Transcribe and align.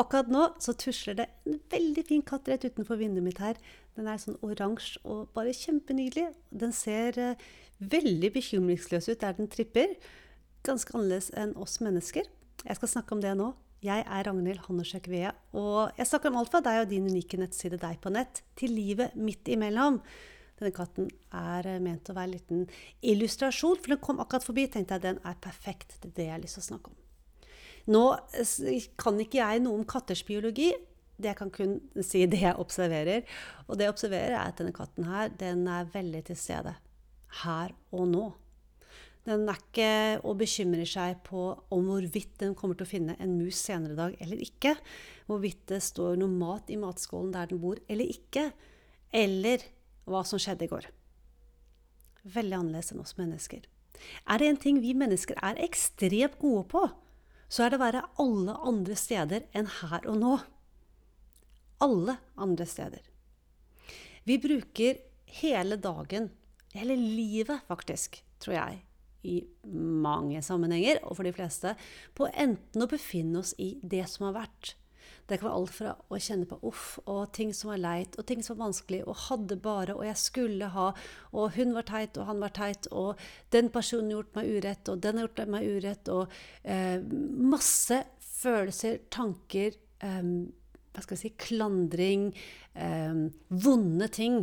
Akkurat 0.00 0.30
nå 0.32 0.46
så 0.62 0.72
tusler 0.80 1.18
det 1.18 1.26
en 1.44 1.58
veldig 1.72 2.04
fin 2.08 2.22
katt 2.24 2.48
rett 2.48 2.64
utenfor 2.64 2.96
vinduet 3.00 3.26
mitt 3.26 3.40
her. 3.42 3.58
Den 3.98 4.08
er 4.08 4.20
sånn 4.22 4.38
oransje 4.46 5.00
og 5.04 5.28
bare 5.36 5.52
kjempenydelig. 5.56 6.30
Den 6.48 6.72
ser 6.72 7.18
uh, 7.20 7.48
veldig 7.80 8.32
bekymringsløs 8.32 9.10
ut 9.10 9.20
der 9.20 9.36
den 9.36 9.50
tripper. 9.52 9.92
Ganske 10.64 10.94
annerledes 10.96 11.28
enn 11.36 11.52
oss 11.60 11.80
mennesker. 11.84 12.28
Jeg 12.64 12.78
skal 12.78 12.92
snakke 12.94 13.16
om 13.16 13.20
det 13.24 13.34
nå. 13.36 13.52
Jeg 13.80 14.04
er 14.04 14.26
Ragnhild 14.28 14.60
Hannesjøk 14.66 15.06
Vea, 15.08 15.30
og 15.56 15.96
jeg 15.96 16.08
snakker 16.10 16.28
om 16.28 16.36
alt 16.36 16.50
fra 16.52 16.60
deg 16.64 16.82
og 16.82 16.90
din 16.90 17.06
unike 17.08 17.38
nettside 17.40 17.78
Deg 17.80 17.96
på 18.04 18.12
nett, 18.12 18.42
til 18.60 18.74
livet 18.76 19.14
midt 19.16 19.48
imellom. 19.48 19.96
Denne 20.60 20.72
katten 20.76 21.08
er 21.32 21.64
eh, 21.64 21.80
ment 21.80 22.12
å 22.12 22.16
være 22.18 22.28
en 22.28 22.34
liten 22.34 22.66
illustrasjon, 23.00 23.80
for 23.80 23.94
den 23.94 24.02
kom 24.04 24.20
akkurat 24.20 24.44
forbi. 24.44 24.66
tenkte 24.68 24.98
jeg 24.98 25.06
Den 25.08 25.22
er 25.24 25.40
perfekt. 25.40 25.96
Er 26.04 26.12
det 26.12 26.28
jeg 26.28 26.36
har 26.36 26.44
lyst 26.44 26.60
til 26.60 26.66
å 26.66 26.68
snakke 26.74 26.92
om. 26.92 27.00
Nå 27.88 28.04
kan 29.00 29.20
ikke 29.22 29.40
jeg 29.40 29.64
noe 29.64 29.80
om 29.80 29.88
katters 29.88 30.22
biologi. 30.26 30.70
Det 31.20 31.32
jeg 31.32 31.38
kan 31.38 31.50
kun 31.52 31.78
si 32.04 32.24
det 32.30 32.42
jeg 32.42 32.60
observerer. 32.60 33.24
Og 33.68 33.78
det 33.78 33.86
jeg 33.86 33.94
observerer, 33.94 34.36
er 34.36 34.50
at 34.50 34.60
denne 34.60 34.76
katten 34.76 35.08
her, 35.08 35.32
den 35.40 35.66
er 35.68 35.88
veldig 35.92 36.24
til 36.28 36.38
stede. 36.40 36.76
Her 37.44 37.74
og 37.94 38.06
nå. 38.10 38.28
Den 39.28 39.44
er 39.52 39.58
ikke 39.60 39.90
og 40.24 40.38
bekymrer 40.40 40.88
seg 40.88 41.18
på 41.26 41.42
om 41.70 41.90
hvorvidt 41.90 42.38
den 42.40 42.54
kommer 42.56 42.78
til 42.78 42.86
å 42.86 42.90
finne 42.90 43.16
en 43.20 43.36
mus 43.36 43.58
senere 43.60 43.92
i 43.92 43.98
dag 43.98 44.22
eller 44.24 44.44
ikke. 44.46 44.72
Hvorvidt 45.28 45.66
det 45.70 45.82
står 45.84 46.16
noe 46.20 46.32
mat 46.32 46.72
i 46.72 46.78
matskålen 46.80 47.34
der 47.34 47.50
den 47.50 47.60
bor 47.60 47.78
eller 47.86 48.08
ikke. 48.08 48.48
Eller 49.12 49.66
hva 50.08 50.24
som 50.26 50.40
skjedde 50.40 50.66
i 50.66 50.72
går. 50.72 50.88
Veldig 52.32 52.56
annerledes 52.56 52.94
enn 52.94 53.04
oss 53.04 53.16
mennesker. 53.20 53.62
Er 54.24 54.40
det 54.40 54.48
en 54.48 54.60
ting 54.60 54.80
vi 54.80 54.96
mennesker 54.96 55.36
er 55.44 55.60
ekstremt 55.60 56.38
gode 56.40 56.64
på, 56.72 56.86
så 57.50 57.64
er 57.64 57.72
det 57.72 57.80
å 57.80 57.84
være 57.84 58.06
alle 58.22 58.56
andre 58.70 58.96
steder 58.98 59.46
enn 59.56 59.68
her 59.80 60.06
og 60.10 60.18
nå. 60.20 60.34
Alle 61.82 62.16
andre 62.38 62.66
steder. 62.68 63.02
Vi 64.28 64.36
bruker 64.38 65.00
hele 65.40 65.78
dagen, 65.80 66.28
hele 66.76 66.94
livet 66.98 67.64
faktisk, 67.66 68.20
tror 68.42 68.56
jeg, 68.56 68.82
i 69.26 69.40
mange 69.66 70.40
sammenhenger, 70.44 71.02
og 71.04 71.18
for 71.18 71.26
de 71.26 71.34
fleste, 71.34 71.74
på 72.16 72.28
enten 72.30 72.84
å 72.84 72.88
befinne 72.90 73.42
oss 73.42 73.52
i 73.58 73.74
det 73.82 74.06
som 74.12 74.28
har 74.28 74.38
vært, 74.44 74.74
det 75.30 75.38
kan 75.38 75.46
være 75.46 75.58
alt 75.60 75.74
fra 75.74 75.94
å 76.10 76.18
kjenne 76.18 76.46
på 76.50 76.58
uff, 76.66 76.86
og 77.06 77.30
ting 77.36 77.52
som 77.54 77.70
var 77.70 77.80
leit, 77.80 78.16
og 78.18 78.26
ting 78.26 78.42
som 78.42 78.56
var 78.56 78.66
vanskelig, 78.66 79.02
og 79.06 79.18
hadde 79.28 79.58
bare, 79.62 79.94
og 79.94 80.04
jeg 80.08 80.18
skulle 80.18 80.70
ha, 80.74 80.88
og 81.30 81.52
hun 81.54 81.74
var 81.76 81.86
teit, 81.86 82.18
og 82.18 82.26
han 82.26 82.42
var 82.42 82.54
teit, 82.56 82.88
og 82.90 83.20
den 83.54 83.70
personen 83.72 84.10
gjort 84.10 84.34
meg 84.38 84.50
urett, 84.50 84.90
og 84.90 85.02
den 85.04 85.20
har 85.20 85.28
gjort 85.28 85.52
meg 85.54 85.68
urett, 85.70 86.10
og 86.10 86.34
eh, 86.64 86.98
masse 87.54 88.02
følelser, 88.40 89.04
tanker, 89.14 89.78
eh, 90.02 90.32
hva 90.90 91.04
skal 91.04 91.16
jeg 91.16 91.22
si, 91.22 91.34
klandring, 91.46 92.30
eh, 92.74 93.26
vonde 93.48 94.10
ting 94.10 94.42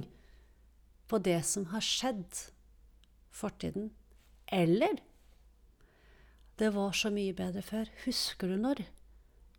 på 1.12 1.20
det 1.24 1.42
som 1.48 1.68
har 1.74 1.84
skjedd, 1.84 2.46
fortiden. 3.38 3.92
Eller 4.48 4.98
det 6.58 6.72
var 6.74 6.96
så 6.98 7.12
mye 7.14 7.36
bedre 7.38 7.62
før. 7.62 7.92
Husker 8.06 8.50
du 8.50 8.58
når? 8.62 8.88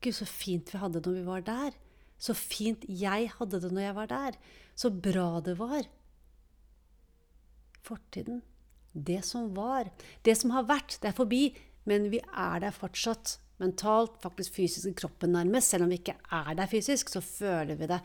Gud, 0.01 0.15
så 0.15 0.27
fint 0.29 0.73
vi 0.73 0.81
hadde 0.81 1.01
det 1.01 1.11
når 1.11 1.19
vi 1.19 1.27
var 1.27 1.47
der. 1.47 1.79
Så 2.19 2.35
fint 2.35 2.85
jeg 2.91 3.31
hadde 3.39 3.61
det 3.63 3.71
når 3.73 3.85
jeg 3.87 3.97
var 3.97 4.11
der. 4.11 4.39
Så 4.79 4.91
bra 4.91 5.41
det 5.45 5.57
var. 5.59 5.89
Fortiden. 7.87 8.43
Det 8.93 9.21
som 9.27 9.51
var. 9.57 9.91
Det 10.27 10.35
som 10.39 10.55
har 10.55 10.67
vært. 10.69 10.99
Det 11.03 11.13
er 11.13 11.19
forbi. 11.19 11.43
Men 11.89 12.11
vi 12.13 12.21
er 12.21 12.65
der 12.65 12.75
fortsatt. 12.75 13.39
Mentalt, 13.59 14.21
faktisk 14.23 14.55
fysisk 14.55 14.91
i 14.91 14.99
kroppen 14.99 15.35
nærmest. 15.35 15.73
Selv 15.73 15.87
om 15.87 15.91
vi 15.91 15.99
ikke 15.99 16.19
er 16.31 16.53
der 16.59 16.71
fysisk, 16.71 17.11
så 17.11 17.23
føler 17.25 17.79
vi 17.79 17.91
det. 17.91 17.99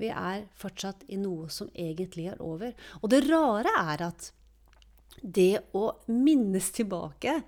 Vi 0.00 0.08
er 0.10 0.46
fortsatt 0.58 1.04
i 1.12 1.18
noe 1.20 1.50
som 1.52 1.70
egentlig 1.74 2.30
er 2.32 2.42
over. 2.42 2.72
Og 3.02 3.10
det 3.12 3.26
rare 3.28 3.74
er 3.82 4.06
at 4.08 4.30
det 5.20 5.60
å 5.76 5.90
minnes 6.08 6.70
tilbake 6.72 7.40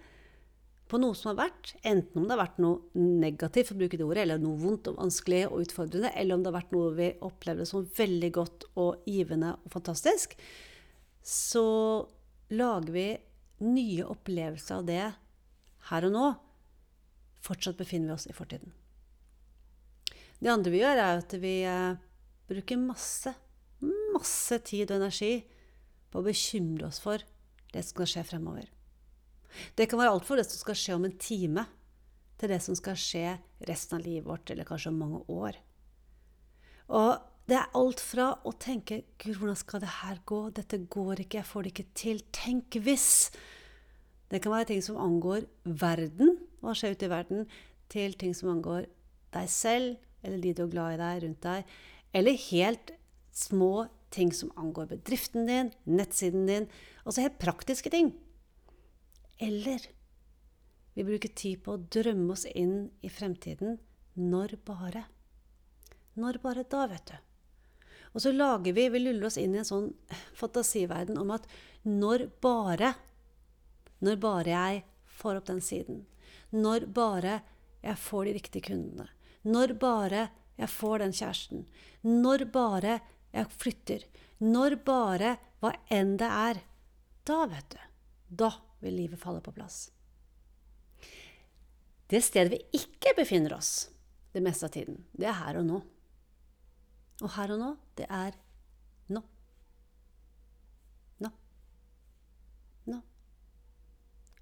på 0.92 1.00
noe 1.00 1.16
som 1.16 1.30
har 1.30 1.46
vært, 1.46 1.70
enten 1.88 2.20
om 2.20 2.26
det 2.26 2.34
har 2.34 2.42
vært 2.42 2.58
noe 2.60 3.00
negativt, 3.00 3.70
for 3.70 3.78
å 3.78 3.80
bruke 3.80 3.96
det 3.96 4.04
ordet, 4.04 4.26
eller 4.26 4.42
noe 4.42 4.60
vondt 4.60 4.90
og 4.90 4.98
vanskelig 5.00 5.46
og 5.48 5.62
utfordrende, 5.64 6.10
eller 6.20 6.36
om 6.36 6.42
det 6.44 6.50
har 6.50 6.58
vært 6.58 6.74
noe 6.76 6.90
vi 6.98 7.08
opplevde 7.24 7.66
som 7.68 7.86
veldig 7.96 8.30
godt 8.36 8.66
og 8.82 9.06
givende 9.08 9.54
og 9.56 9.72
fantastisk, 9.72 10.36
så 11.24 11.64
lager 12.52 12.92
vi 12.92 13.06
nye 13.64 14.04
opplevelser 14.12 14.82
av 14.82 14.90
det 14.90 15.06
her 15.88 16.08
og 16.10 16.12
nå. 16.12 16.26
Fortsatt 17.42 17.80
befinner 17.80 18.12
vi 18.12 18.16
oss 18.18 18.28
i 18.28 18.36
fortiden. 18.36 18.76
Det 20.42 20.50
andre 20.52 20.74
vi 20.74 20.82
gjør, 20.82 21.00
er 21.00 21.22
at 21.22 21.38
vi 21.40 21.54
eh, 21.70 21.96
bruker 22.50 22.84
masse, 22.84 23.32
masse 24.12 24.60
tid 24.68 24.90
og 24.90 25.00
energi 25.00 25.34
på 26.12 26.20
å 26.20 26.26
bekymre 26.28 26.90
oss 26.90 27.00
for 27.00 27.22
det 27.72 27.80
som 27.80 27.94
skal 27.94 28.12
skje 28.12 28.28
fremover. 28.34 28.68
Det 29.76 29.88
kan 29.90 30.00
være 30.00 30.14
alt 30.14 30.26
for 30.28 30.40
det 30.40 30.46
som 30.48 30.60
skal 30.60 30.78
skje 30.78 30.96
om 30.98 31.06
en 31.08 31.18
time, 31.20 31.66
til 32.40 32.50
det 32.50 32.58
som 32.64 32.76
skal 32.78 32.98
skje 32.98 33.36
resten 33.68 33.98
av 33.98 34.06
livet 34.06 34.26
vårt, 34.26 34.50
eller 34.50 34.66
kanskje 34.66 34.90
om 34.90 34.98
mange 34.98 35.20
år. 35.30 35.58
Og 36.92 37.10
det 37.50 37.58
er 37.58 37.74
alt 37.78 38.00
fra 38.02 38.28
å 38.46 38.52
tenke 38.54 39.02
'Gud, 39.18 39.36
hvordan 39.38 39.58
skal 39.58 39.82
det 39.82 39.90
her 40.02 40.20
gå? 40.26 40.40
Dette 40.54 40.78
går 40.90 41.24
ikke, 41.24 41.40
jeg 41.40 41.50
får 41.50 41.62
det 41.62 41.72
ikke 41.72 41.92
til'. 41.94 42.24
Tenk 42.32 42.78
hvis! 42.82 43.30
Det 44.30 44.40
kan 44.42 44.52
være 44.52 44.70
ting 44.70 44.82
som 44.82 44.96
angår 44.96 45.44
verden, 45.64 46.38
hva 46.62 46.72
skjer 46.72 46.94
ute 46.94 47.06
i 47.06 47.12
verden, 47.12 47.46
til 47.92 48.14
ting 48.16 48.32
som 48.34 48.54
angår 48.54 48.86
deg 49.34 49.48
selv, 49.50 49.98
eller 50.22 50.40
de 50.40 50.54
du 50.56 50.62
er 50.64 50.72
glad 50.72 50.94
i 50.94 51.00
deg, 51.02 51.22
rundt 51.24 51.42
deg, 51.42 51.74
eller 52.14 52.44
helt 52.48 52.92
små 53.32 53.88
ting 54.12 54.32
som 54.32 54.52
angår 54.56 54.88
bedriften 54.92 55.46
din, 55.48 55.72
nettsiden 55.84 56.46
din, 56.48 56.68
altså 57.04 57.26
helt 57.26 57.38
praktiske 57.42 57.90
ting. 57.92 58.12
Eller 59.42 59.88
vi 60.94 61.04
bruker 61.04 61.32
tid 61.34 61.62
på 61.64 61.74
å 61.74 61.82
drømme 61.96 62.34
oss 62.34 62.44
inn 62.46 62.90
i 63.00 63.10
fremtiden. 63.10 63.78
Når 64.14 64.58
bare? 64.66 65.06
Når 66.20 66.38
bare 66.42 66.64
da, 66.68 66.84
vet 66.90 67.10
du. 67.10 67.16
Og 68.12 68.20
så 68.20 68.32
lager 68.34 68.76
vi, 68.76 68.88
vi 68.92 69.00
luller 69.00 69.30
oss 69.30 69.38
inn 69.40 69.54
i 69.56 69.62
en 69.62 69.68
sånn 69.68 69.88
fantasiverden 70.36 71.16
om 71.20 71.32
at 71.32 71.48
når 71.88 72.28
bare 72.44 72.94
Når 74.02 74.16
bare 74.18 74.50
jeg 74.50 74.82
får 75.06 75.38
opp 75.38 75.46
den 75.46 75.60
siden. 75.62 76.00
Når 76.50 76.88
bare 76.94 77.40
jeg 77.82 77.98
får 78.02 78.24
de 78.26 78.32
riktige 78.34 78.66
kundene. 78.66 79.06
Når 79.46 79.74
bare 79.78 80.24
jeg 80.58 80.68
får 80.68 80.98
den 81.02 81.14
kjæresten. 81.14 81.62
Når 82.02 82.44
bare 82.52 82.98
jeg 83.32 83.46
flytter. 83.62 84.04
Når 84.42 84.76
bare 84.84 85.36
hva 85.62 85.72
enn 85.88 86.16
det 86.18 86.28
er. 86.28 86.60
Da, 87.24 87.46
vet 87.46 87.70
du. 87.70 87.78
Da 88.42 88.50
vil 88.82 88.96
livet 88.98 89.20
falle 89.20 89.40
på 89.40 89.54
plass. 89.54 89.90
Det 92.12 92.20
stedet 92.20 92.52
vi 92.52 92.80
ikke 92.82 93.14
befinner 93.16 93.54
oss 93.56 93.88
det 94.32 94.42
meste 94.44 94.66
av 94.66 94.72
tiden, 94.74 95.04
det 95.16 95.28
er 95.28 95.38
her 95.38 95.60
og 95.60 95.68
nå. 95.68 95.78
Og 97.22 97.30
her 97.36 97.52
og 97.54 97.60
nå, 97.60 97.70
det 97.96 98.08
er 98.10 98.36
nå. 99.12 99.22
Nå. 101.22 101.30
Nå. 102.90 102.98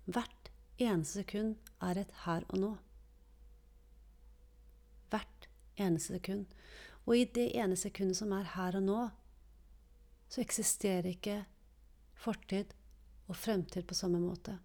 Hvert 0.07 0.51
eneste 0.81 1.21
sekund 1.21 1.57
er 1.85 2.01
et 2.01 2.15
her 2.25 2.47
og 2.49 2.63
nå. 2.63 2.73
Hvert 5.11 5.49
eneste 5.77 6.17
sekund. 6.17 6.47
Og 7.07 7.17
i 7.19 7.25
det 7.39 7.51
ene 7.59 7.79
sekundet 7.79 8.21
som 8.21 8.33
er 8.37 8.51
her 8.55 8.79
og 8.79 8.87
nå, 8.87 9.01
så 10.31 10.43
eksisterer 10.45 11.11
ikke 11.11 11.41
fortid 12.15 12.75
og 13.31 13.39
fremtid 13.39 13.87
på 13.87 13.97
samme 13.97 14.21
måte. 14.23 14.57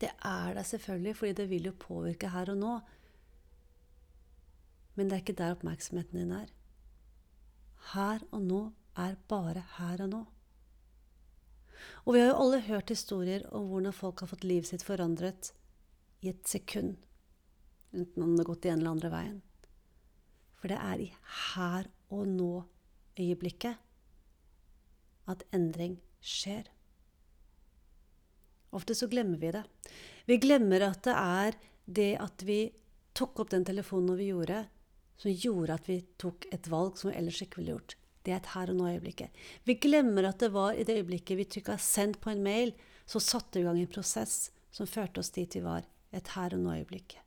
Det 0.00 0.10
er 0.26 0.54
der 0.56 0.66
selvfølgelig, 0.66 1.16
fordi 1.16 1.32
det 1.38 1.48
vil 1.50 1.70
jo 1.70 1.78
påvirke 1.78 2.28
her 2.34 2.50
og 2.50 2.58
nå. 2.58 2.74
Men 4.94 5.08
det 5.08 5.16
er 5.16 5.22
ikke 5.22 5.38
der 5.38 5.54
oppmerksomheten 5.54 6.18
din 6.18 6.34
er. 6.34 6.50
Her 7.94 8.24
og 8.32 8.42
nå 8.42 8.62
er 8.98 9.16
bare 9.28 9.62
her 9.78 10.02
og 10.04 10.10
nå. 10.10 10.22
Og 12.04 12.14
vi 12.14 12.20
har 12.20 12.30
jo 12.32 12.40
alle 12.42 12.60
hørt 12.66 12.92
historier 12.92 13.46
om 13.54 13.68
hvordan 13.70 13.96
folk 13.96 14.20
har 14.20 14.30
fått 14.30 14.46
livet 14.46 14.68
sitt 14.68 14.84
forandret 14.86 15.52
i 16.24 16.30
et 16.32 16.48
sekund. 16.48 16.96
Enten 17.94 18.22
om 18.22 18.34
det 18.34 18.44
har 18.44 18.50
gått 18.50 18.66
i 18.66 18.72
en 18.72 18.80
eller 18.80 18.96
andre 18.96 19.10
veien. 19.12 19.40
For 20.58 20.72
det 20.72 20.78
er 20.80 21.02
i 21.04 21.10
her 21.54 21.90
og 22.14 22.26
nå-øyeblikket 22.30 23.76
at 25.30 25.44
endring 25.54 25.98
skjer. 26.24 26.68
Ofte 28.74 28.96
så 28.98 29.08
glemmer 29.10 29.38
vi 29.38 29.52
det. 29.54 29.64
Vi 30.26 30.38
glemmer 30.42 30.88
at 30.88 31.04
det 31.06 31.14
er 31.14 31.58
det 31.84 32.12
at 32.22 32.42
vi 32.46 32.60
tok 33.14 33.44
opp 33.44 33.52
den 33.52 33.66
telefonen 33.66 34.10
når 34.10 34.20
vi 34.20 34.30
gjorde, 34.32 34.62
som 35.20 35.30
gjorde 35.30 35.76
at 35.76 35.88
vi 35.88 35.98
tok 36.18 36.48
et 36.54 36.66
valg 36.72 36.98
som 36.98 37.10
vi 37.10 37.18
ellers 37.20 37.42
ikke 37.44 37.60
ville 37.60 37.76
gjort. 37.76 37.96
Det 38.24 38.32
er 38.32 38.40
et 38.40 38.52
her 38.54 38.72
og 38.72 38.78
nå-øyeblikket. 38.78 39.42
Vi 39.68 39.76
glemmer 39.78 40.26
at 40.30 40.40
det 40.40 40.50
var 40.54 40.74
i 40.74 40.86
det 40.86 40.96
øyeblikket 40.98 41.38
vi 41.38 41.44
trykka 41.44 41.76
'send' 41.76 42.20
på 42.20 42.30
en 42.30 42.42
mail, 42.42 42.72
så 43.06 43.20
satte 43.20 43.58
vi 43.58 43.60
i 43.60 43.68
gang 43.68 43.80
en 43.80 43.86
prosess 43.86 44.50
som 44.72 44.86
førte 44.86 45.20
oss 45.20 45.30
dit 45.30 45.54
vi 45.54 45.60
var. 45.60 45.84
Et 46.12 46.28
her 46.28 46.54
og 46.54 46.60
nå-øyeblikk. 46.64 47.18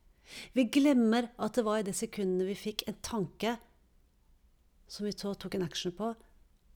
Vi 0.53 0.63
glemmer 0.63 1.29
at 1.39 1.55
det 1.55 1.63
var 1.65 1.79
i 1.79 1.87
de 1.87 1.93
sekundene 1.93 2.47
vi 2.47 2.55
fikk 2.55 2.83
en 2.87 2.97
tanke 3.01 3.57
som 4.87 5.05
vi 5.05 5.11
så 5.11 5.33
tok 5.35 5.55
en 5.55 5.67
action 5.67 5.91
på, 5.91 6.15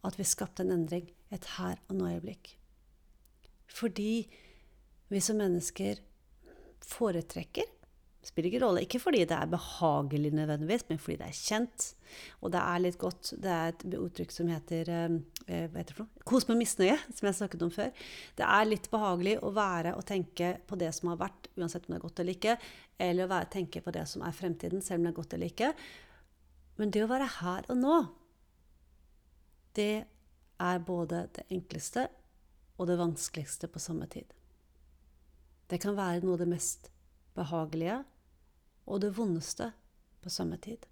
at 0.04 0.18
vi 0.20 0.24
skapte 0.24 0.64
en 0.64 0.72
endring. 0.72 1.12
Et 1.32 1.46
her 1.58 1.80
og 1.88 1.96
nå-øyeblikk. 1.96 2.58
Fordi 3.68 4.28
vi 5.12 5.22
som 5.24 5.40
mennesker 5.40 6.00
foretrekker 6.88 7.68
Spiller 8.22 8.52
ikke 8.52 8.60
rolle. 8.62 8.82
Ikke 8.86 9.00
fordi 9.02 9.24
det 9.26 9.34
er 9.34 9.50
behagelig 9.50 10.30
nødvendigvis, 10.38 10.84
men 10.92 11.00
fordi 11.02 11.16
det 11.18 11.28
er 11.32 11.38
kjent. 11.38 11.86
Og 12.46 12.52
det 12.54 12.60
er 12.62 12.82
litt 12.84 12.98
godt. 13.02 13.32
Det 13.42 13.50
er 13.50 13.72
et 13.72 13.86
uttrykk 13.98 14.34
som 14.36 14.50
heter 14.52 14.90
eh, 14.94 15.16
eh 15.48 15.64
hva 15.66 15.82
heter 15.82 15.90
det 15.90 15.98
for 15.98 16.06
noe? 16.06 16.26
Kos 16.30 16.46
med 16.50 16.60
misnøye, 16.60 17.00
som 17.10 17.26
jeg 17.28 17.38
snakket 17.40 17.66
om 17.66 17.72
før. 17.74 17.90
Det 18.38 18.46
er 18.46 18.68
litt 18.70 18.90
behagelig 18.94 19.40
å 19.42 19.50
være 19.56 19.96
og 19.98 20.06
tenke 20.06 20.52
på 20.70 20.78
det 20.78 20.92
som 20.94 21.10
har 21.10 21.18
vært, 21.24 21.50
uansett 21.58 21.88
om 21.88 21.96
det 21.96 21.98
er 21.98 22.06
godt 22.06 22.22
eller 22.22 22.38
ikke, 22.38 22.58
eller 23.08 23.26
å 23.26 23.32
være, 23.32 23.50
tenke 23.58 23.82
på 23.82 23.94
det 23.96 24.06
som 24.12 24.26
er 24.28 24.38
fremtiden, 24.38 24.86
selv 24.86 25.02
om 25.02 25.08
det 25.08 25.14
er 25.14 25.18
godt 25.18 25.34
eller 25.34 25.54
ikke. 25.56 25.72
Men 26.78 26.94
det 26.94 27.02
å 27.02 27.10
være 27.10 27.30
her 27.40 27.72
og 27.74 27.80
nå, 27.82 27.96
det 29.82 29.96
er 30.62 30.86
både 30.86 31.24
det 31.40 31.48
enkleste 31.50 32.06
og 32.78 32.86
det 32.92 33.02
vanskeligste 33.02 33.72
på 33.72 33.82
samme 33.82 34.06
tid. 34.14 34.30
Det 35.72 35.80
kan 35.80 35.96
være 35.96 36.20
noe 36.26 36.36
av 36.36 36.42
det 36.42 36.50
mest 36.52 36.90
behagelige 37.38 38.02
og 38.92 39.00
det 39.04 39.14
vondeste 39.16 39.70
på 40.20 40.32
samme 40.34 40.58
tid. 40.60 40.84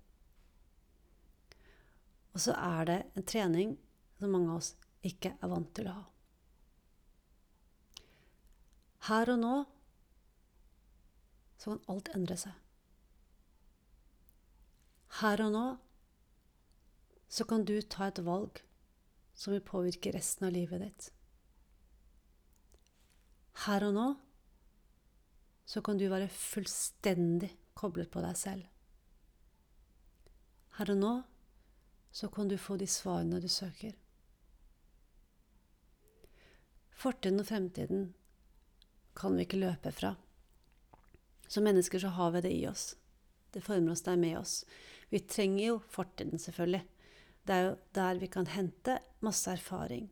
Og 2.32 2.40
så 2.40 2.56
er 2.56 2.86
det 2.88 3.00
en 3.20 3.26
trening 3.28 3.74
som 4.20 4.32
mange 4.32 4.54
av 4.54 4.62
oss 4.62 4.70
ikke 5.04 5.34
er 5.36 5.52
vant 5.52 5.74
til 5.76 5.90
å 5.92 5.98
ha. 5.98 6.06
Her 9.10 9.34
og 9.34 9.40
nå 9.42 9.54
så 11.60 11.74
kan 11.74 11.84
alt 11.92 12.10
endre 12.16 12.40
seg. 12.40 12.56
Her 15.20 15.44
og 15.44 15.54
nå 15.56 15.66
så 17.30 17.46
kan 17.50 17.68
du 17.68 17.76
ta 17.82 18.08
et 18.08 18.24
valg 18.24 18.64
som 19.36 19.54
vil 19.54 19.64
påvirke 19.66 20.16
resten 20.16 20.48
av 20.48 20.56
livet 20.56 20.84
ditt. 20.86 21.12
Her 23.66 23.90
og 23.90 23.96
nå 23.96 24.08
så 25.70 25.82
kan 25.86 26.00
du 26.02 26.08
være 26.10 26.32
fullstendig 26.34 27.52
koblet 27.78 28.10
på 28.10 28.24
deg 28.26 28.38
selv. 28.38 28.64
Her 30.80 30.94
og 30.96 30.98
nå 30.98 31.12
så 32.16 32.30
kan 32.34 32.50
du 32.50 32.58
få 32.58 32.80
de 32.82 32.88
svarene 32.90 33.42
du 33.44 33.46
søker. 33.52 33.94
Fortiden 36.90 37.44
og 37.44 37.48
fremtiden 37.52 38.10
kan 39.16 39.38
vi 39.38 39.46
ikke 39.46 39.62
løpe 39.62 39.94
fra. 39.94 40.16
Som 41.48 41.70
mennesker 41.70 42.02
så 42.02 42.16
har 42.18 42.34
vi 42.34 42.42
det 42.48 42.56
i 42.56 42.66
oss. 42.68 42.96
Det 43.54 43.62
former 43.62 43.94
oss, 43.94 44.02
det 44.06 44.16
er 44.16 44.24
med 44.26 44.38
oss. 44.40 44.56
Vi 45.10 45.22
trenger 45.22 45.66
jo 45.68 45.80
fortiden, 45.90 46.42
selvfølgelig. 46.42 46.82
Det 47.46 47.56
er 47.56 47.68
jo 47.68 47.78
der 47.98 48.20
vi 48.22 48.28
kan 48.28 48.50
hente 48.50 49.00
masse 49.26 49.52
erfaring. 49.54 50.10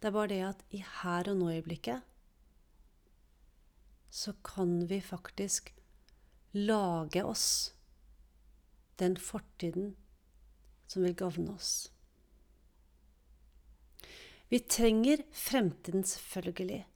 Det 0.00 0.08
er 0.08 0.16
bare 0.16 0.32
det 0.32 0.44
at 0.48 0.64
i 0.72 0.80
her 0.80 1.28
og 1.28 1.42
nå-øyeblikket 1.42 2.04
så 4.10 4.32
kan 4.44 4.86
vi 4.86 5.00
faktisk 5.00 5.74
lage 6.50 7.22
oss 7.24 7.74
den 8.98 9.16
fortiden 9.16 9.96
som 10.86 11.04
vil 11.04 11.14
gagne 11.14 11.52
oss. 11.54 11.92
Vi 14.48 14.58
trenger 14.64 15.20
fremtiden, 15.32 16.04
selvfølgelig. 16.04 16.86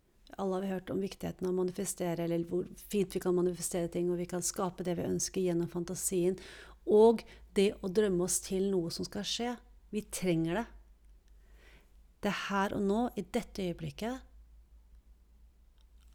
Alle 0.41 0.55
har 0.55 0.63
vi 0.63 0.71
hørt 0.73 0.91
om 0.91 1.01
viktigheten 1.05 1.47
av 1.47 1.53
å 1.53 1.59
manifestere, 1.61 2.25
eller 2.25 2.47
hvor 2.49 2.65
fint 2.89 3.13
vi 3.13 3.21
kan 3.21 3.37
manifestere 3.37 3.91
ting, 3.93 4.09
og 4.11 4.17
vi 4.23 4.27
kan 4.31 4.43
skape 4.43 4.87
det 4.87 4.97
vi 4.97 5.05
ønsker 5.05 5.45
gjennom 5.45 5.69
fantasien. 5.69 6.39
Og 6.89 7.21
det 7.53 7.75
å 7.85 7.91
drømme 7.93 8.25
oss 8.25 8.41
til 8.41 8.71
noe 8.73 8.91
som 8.91 9.05
skal 9.05 9.29
skje. 9.29 9.51
Vi 9.93 10.07
trenger 10.09 10.63
det. 10.63 10.67
Det 12.25 12.31
er 12.33 12.41
her 12.49 12.77
og 12.79 12.87
nå, 12.87 13.03
i 13.21 13.27
dette 13.35 13.67
øyeblikket, 13.67 14.32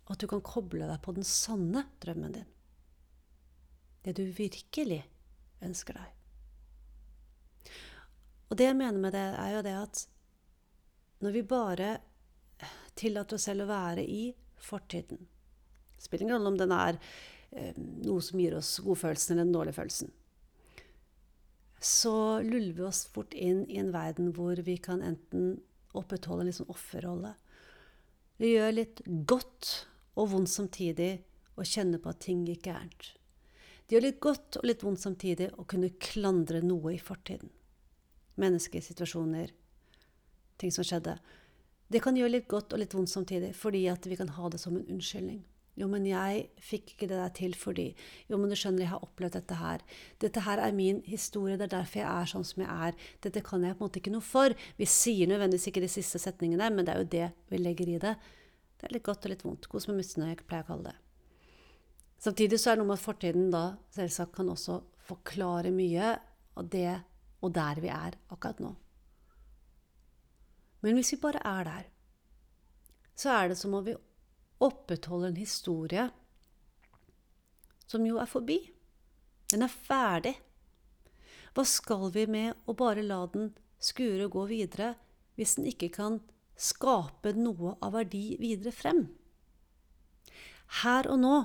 at 0.07 0.19
du 0.21 0.27
kan 0.31 0.43
koble 0.45 0.87
deg 0.87 0.99
på 1.03 1.13
den 1.17 1.27
sanne 1.27 1.83
drømmen 2.03 2.35
din. 2.37 2.51
Det 4.05 4.15
du 4.17 4.23
virkelig 4.31 5.01
ønsker 5.65 5.97
deg. 5.99 6.13
Og 8.47 8.59
det 8.59 8.69
jeg 8.69 8.79
mener 8.79 9.01
med 9.03 9.15
det, 9.15 9.25
er 9.35 9.55
jo 9.57 9.63
det 9.65 9.75
at 9.75 10.03
når 11.25 11.33
vi 11.35 11.47
bare 11.49 11.89
tillater 12.97 13.35
oss 13.35 13.47
selv 13.49 13.65
å 13.65 13.71
være 13.71 14.05
i 14.05 14.29
fortiden 14.63 15.27
spiller 15.97 16.23
ingen 16.23 16.35
rolle 16.35 16.47
om 16.47 16.57
den 16.57 16.73
er 16.73 16.99
eh, 17.51 17.73
noe 18.05 18.21
som 18.23 18.39
gir 18.41 18.57
oss 18.57 18.77
godfølelsen 18.85 19.33
eller 19.35 19.47
den 19.47 19.55
dårlige 19.55 19.77
følelsen. 19.79 20.13
Så 21.79 22.41
luller 22.41 22.73
vi 22.73 22.85
oss 22.87 23.03
fort 23.13 23.35
inn 23.37 23.65
i 23.69 23.79
en 23.81 23.93
verden 23.93 24.31
hvor 24.35 24.57
vi 24.65 24.77
kan 24.81 25.03
enten 25.05 25.59
opprettholde 25.97 26.45
en 26.45 26.51
liksom 26.51 26.71
offerrolle. 26.73 27.35
Vi 28.37 28.53
gjør 28.53 28.73
litt 28.75 29.01
godt 29.29 29.87
og 30.17 30.31
vondt 30.33 30.51
samtidig 30.51 31.11
å 31.57 31.65
kjenne 31.65 32.01
på 32.01 32.11
at 32.11 32.21
ting 32.25 32.43
gikk 32.47 32.67
gærent. 32.67 33.13
Det 33.87 33.95
gjør 33.95 34.03
litt 34.03 34.19
godt 34.23 34.59
og 34.59 34.67
litt 34.67 34.83
vondt 34.83 35.01
samtidig 35.01 35.51
å 35.55 35.65
kunne 35.69 35.93
klandre 36.03 36.59
noe 36.65 36.97
i 36.97 37.01
fortiden. 37.01 37.53
Mennesker, 38.37 38.83
situasjoner, 38.83 39.53
ting 40.59 40.73
som 40.73 40.85
skjedde. 40.85 41.15
Det 41.87 42.01
kan 42.03 42.17
gjøre 42.19 42.33
litt 42.33 42.49
godt 42.51 42.73
og 42.75 42.81
litt 42.81 42.93
vondt 42.93 43.13
samtidig, 43.13 43.53
fordi 43.55 43.85
at 43.87 44.03
vi 44.09 44.17
kan 44.19 44.33
ha 44.35 44.49
det 44.51 44.59
som 44.59 44.75
en 44.75 44.89
unnskyldning. 44.91 45.39
Jo, 45.77 45.85
men 45.91 46.07
jeg 46.09 46.47
fikk 46.57 46.95
ikke 46.95 47.07
det 47.11 47.19
der 47.19 47.33
til 47.37 47.51
fordi 47.53 47.91
Jo, 48.25 48.39
men 48.39 48.49
du 48.49 48.55
skjønner, 48.57 48.81
jeg 48.81 48.91
har 48.95 49.03
opplevd 49.05 49.35
dette 49.37 49.57
her. 49.59 49.83
Dette 50.19 50.41
her 50.41 50.61
er 50.65 50.73
min 50.73 51.03
historie, 51.05 51.57
det 51.57 51.67
er 51.67 51.75
derfor 51.75 52.01
jeg 52.01 52.09
er 52.09 52.31
sånn 52.31 52.47
som 52.49 52.63
jeg 52.63 52.87
er. 52.89 52.97
Dette 53.21 53.43
kan 53.45 53.63
jeg 53.63 53.77
på 53.77 53.85
en 53.85 53.85
måte 53.85 54.01
ikke 54.01 54.15
noe 54.15 54.25
for. 54.25 54.55
Vi 54.81 54.89
sier 54.89 55.29
nødvendigvis 55.29 55.69
ikke 55.69 55.85
de 55.85 55.91
siste 55.93 56.19
setningene, 56.19 56.71
men 56.73 56.87
det 56.87 56.95
er 56.95 57.03
jo 57.03 57.11
det 57.13 57.29
vi 57.53 57.61
legger 57.61 57.93
i 57.93 57.99
det. 58.01 58.15
Det 58.77 58.87
er 58.87 58.93
litt 58.93 59.05
godt 59.05 59.25
og 59.25 59.33
litt 59.33 59.43
vondt. 59.45 59.67
Kos 59.71 59.87
med 59.89 59.99
mussene, 59.99 60.31
jeg 60.31 60.45
pleier 60.45 60.65
å 60.65 60.69
kalle 60.71 60.91
det. 60.91 60.97
Samtidig 62.21 62.59
så 62.61 62.71
er 62.71 62.77
det 62.77 62.81
noe 62.81 62.91
med 62.91 62.99
at 62.99 63.05
fortiden 63.05 63.51
da 63.53 63.63
selvsagt 63.93 64.33
kan 64.37 64.49
også 64.49 64.79
forklare 65.07 65.71
mye 65.73 66.15
av 66.57 66.69
det 66.73 66.93
og 67.45 67.53
der 67.53 67.81
vi 67.81 67.91
er 67.93 68.17
akkurat 68.33 68.61
nå. 68.63 68.71
Men 70.81 70.97
hvis 70.97 71.13
vi 71.13 71.21
bare 71.21 71.41
er 71.45 71.67
der, 71.67 71.85
så 73.17 73.33
er 73.33 73.51
det 73.51 73.57
som 73.59 73.73
om 73.77 73.85
vi 73.85 73.95
opprettholder 74.63 75.31
en 75.31 75.39
historie 75.41 76.07
som 77.87 78.05
jo 78.05 78.17
er 78.21 78.29
forbi. 78.29 78.59
Den 79.51 79.65
er 79.65 79.73
ferdig. 79.73 80.35
Hva 81.55 81.65
skal 81.65 82.09
vi 82.13 82.25
med 82.29 82.67
å 82.69 82.75
bare 82.77 83.05
la 83.05 83.23
den 83.33 83.51
skure 83.81 84.25
og 84.27 84.33
gå 84.35 84.47
videre 84.51 84.93
hvis 85.37 85.55
den 85.57 85.69
ikke 85.69 85.89
kan 85.93 86.19
skape 86.57 87.33
noe 87.37 87.75
av 87.85 87.93
verdi 87.95 88.37
videre 88.41 88.73
frem. 88.73 89.05
Her 90.81 91.07
og 91.11 91.21
nå 91.21 91.35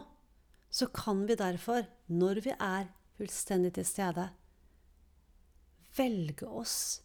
så 0.72 0.88
kan 0.88 1.26
vi 1.28 1.36
derfor, 1.36 1.84
når 2.08 2.40
vi 2.46 2.54
er 2.56 2.88
fullstendig 3.18 3.74
til 3.76 3.86
stede, 3.86 4.30
velge 5.96 6.48
oss 6.48 7.02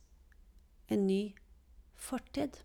en 0.87 1.03
ny 1.09 1.35
fortid. 1.99 2.61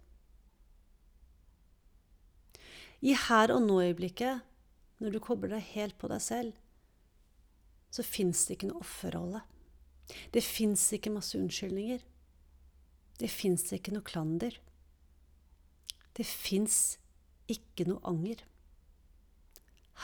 I 3.03 3.17
her 3.19 3.51
og 3.51 3.65
nå-øyeblikket, 3.67 4.45
når 5.03 5.11
du 5.11 5.19
kobler 5.19 5.57
deg 5.57 5.73
helt 5.75 5.99
på 5.99 6.07
deg 6.13 6.23
selv, 6.23 6.53
så 7.93 8.05
fins 8.07 8.47
det 8.47 8.57
ikke 8.57 8.71
noe 8.71 8.85
offerrolle. 8.85 9.43
Det 10.31 10.43
fins 10.47 10.85
ikke 10.95 11.13
masse 11.13 11.35
unnskyldninger. 11.39 12.05
Det 13.19 13.31
fins 13.31 13.67
ikke 13.75 13.93
noe 13.95 14.07
klander. 14.07 14.55
Det 16.17 16.27
fins 16.29 16.99
ikke 17.51 17.87
noe 17.89 18.03
anger. 18.09 18.43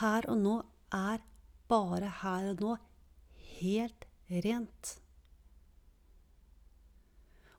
Her 0.01 0.29
og 0.31 0.41
nå 0.41 0.55
er 0.95 1.21
bare 1.69 2.13
her 2.23 2.53
og 2.53 2.63
nå 2.65 2.77
helt 3.59 4.07
rent. 4.29 4.95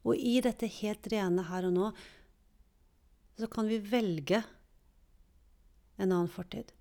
Og 0.07 0.15
i 0.15 0.39
dette 0.41 0.69
helt 0.79 1.09
rene 1.11 1.45
her 1.49 1.67
og 1.67 1.75
nå 1.75 1.89
så 3.39 3.47
kan 3.51 3.69
vi 3.69 3.79
velge 3.79 4.41
en 5.99 6.11
annen 6.11 6.31
fortid. 6.31 6.71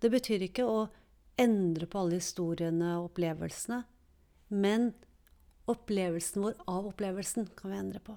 Det 0.00 0.10
betyr 0.12 0.46
ikke 0.46 0.66
å 0.66 0.88
endre 1.40 1.86
på 1.90 2.00
alle 2.00 2.20
historiene 2.20 2.94
og 2.98 3.10
opplevelsene, 3.10 3.82
men 4.50 4.90
opplevelsen 5.70 6.44
vår 6.44 6.56
av 6.70 6.88
opplevelsen 6.90 7.50
kan 7.58 7.72
vi 7.72 7.80
endre 7.80 8.02
på. 8.04 8.16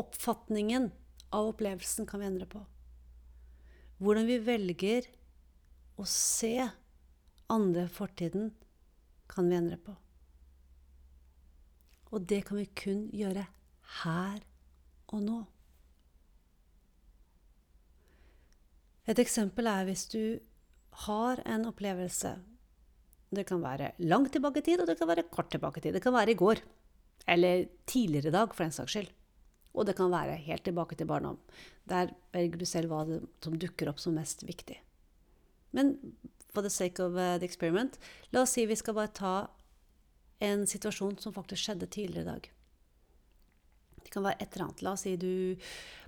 Oppfatningen 0.00 0.90
av 1.30 1.52
opplevelsen 1.52 2.06
kan 2.06 2.20
vi 2.20 2.26
endre 2.26 2.46
på. 2.50 2.62
Hvordan 4.00 4.26
vi 4.28 4.38
velger 4.42 5.06
å 6.00 6.06
se 6.08 6.54
andre 7.50 7.86
fortiden, 7.92 8.52
kan 9.30 9.46
vi 9.50 9.58
endre 9.58 9.76
på. 9.78 9.94
Og 12.10 12.24
det 12.26 12.42
kan 12.48 12.58
vi 12.58 12.66
kun 12.74 13.04
gjøre 13.14 13.44
her 14.02 14.40
og 15.14 15.22
nå. 15.22 15.40
Et 19.10 19.18
eksempel 19.22 19.66
er 19.70 19.86
hvis 19.86 20.06
du 20.10 20.22
har 21.06 21.40
en 21.48 21.66
opplevelse 21.70 22.36
Det 23.30 23.44
kan 23.46 23.62
være 23.62 23.92
langt 24.10 24.32
tilbake 24.34 24.58
i 24.58 24.64
tid, 24.66 24.80
og 24.82 24.88
det 24.90 24.96
kan 24.98 25.06
være 25.06 25.28
kort 25.30 25.52
tilbake 25.54 25.78
i 25.78 25.82
tid. 25.84 25.94
Det 25.94 26.02
kan 26.02 26.14
være 26.16 26.32
i 26.32 26.38
går. 26.38 26.58
Eller 27.30 27.68
tidligere 27.86 28.26
i 28.26 28.34
dag, 28.34 28.50
for 28.50 28.64
den 28.64 28.74
saks 28.74 28.96
skyld. 28.96 29.12
Og 29.74 29.86
det 29.86 29.96
kan 29.98 30.10
være 30.10 30.38
helt 30.46 30.64
tilbake 30.66 30.98
til 30.98 31.08
barndom. 31.10 31.38
Der 31.88 32.10
velger 32.34 32.58
du 32.58 32.66
selv 32.66 32.90
hva 32.90 33.04
det, 33.06 33.20
som 33.44 33.58
dukker 33.58 33.90
opp 33.90 34.00
som 34.02 34.16
mest 34.18 34.42
viktig. 34.46 34.80
Men 35.76 35.94
for 36.50 36.62
the 36.62 36.70
sake 36.70 37.02
of 37.02 37.14
uh, 37.14 37.38
the 37.38 37.46
experiment, 37.46 37.98
la 38.30 38.42
oss 38.42 38.56
si 38.56 38.66
vi 38.66 38.78
skal 38.78 38.96
bare 38.96 39.14
ta 39.14 39.34
en 40.42 40.66
situasjon 40.66 41.18
som 41.20 41.34
faktisk 41.36 41.62
skjedde 41.62 41.90
tidligere 41.92 42.24
i 42.24 42.30
dag. 42.30 42.50
Det 44.00 44.14
kan 44.14 44.24
være 44.24 44.40
et 44.40 44.54
eller 44.54 44.66
annet. 44.66 44.82
La 44.82 44.94
oss 44.96 45.04
si 45.06 45.14
du 45.20 45.54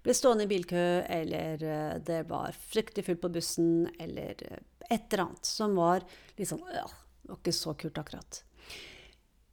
ble 0.02 0.14
stående 0.16 0.49
i 0.49 0.50
bilkø, 0.50 0.87
eller 1.07 1.62
uh, 1.62 1.99
det 2.02 2.25
var 2.31 2.57
fryktelig 2.59 3.07
fullt 3.07 3.23
på 3.23 3.35
bussen, 3.37 3.75
eller 4.02 4.42
uh, 4.50 4.62
et 4.88 5.07
eller 5.12 5.28
annet 5.28 5.47
som 5.47 5.76
var 5.78 6.02
litt 6.38 6.50
sånn 6.50 6.64
øh, 6.66 6.97
Det 7.23 7.31
var 7.31 7.38
ikke 7.38 7.54
så 7.54 7.76
kult, 7.78 8.00
akkurat. 8.00 8.42